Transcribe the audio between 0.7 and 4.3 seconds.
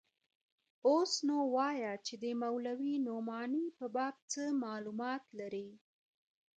اوس نو وايه چې د مولوي نعماني په باب